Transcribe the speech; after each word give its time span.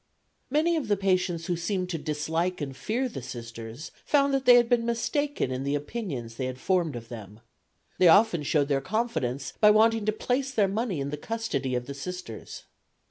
Many 0.49 0.75
of 0.77 0.87
the 0.87 0.97
patients 0.97 1.45
who 1.45 1.55
seemed 1.55 1.91
to 1.91 1.99
dislike 1.99 2.59
and 2.59 2.75
fear 2.75 3.07
the 3.07 3.21
Sisters 3.21 3.91
found 4.03 4.33
they 4.33 4.55
had 4.55 4.67
been 4.67 4.83
mistaken 4.83 5.51
in 5.51 5.63
the 5.63 5.75
opinions 5.75 6.37
they 6.37 6.47
had 6.47 6.59
formed 6.59 6.95
of 6.95 7.07
them. 7.09 7.39
They 7.99 8.07
often 8.07 8.41
showed 8.41 8.67
their 8.67 8.81
confidence 8.81 9.53
by 9.61 9.69
wanting 9.69 10.07
to 10.07 10.11
place 10.11 10.49
their 10.49 10.67
money 10.67 10.99
in 10.99 11.11
the 11.11 11.17
custody 11.17 11.75
of 11.75 11.85
the 11.85 11.93
Sisters. 11.93 12.63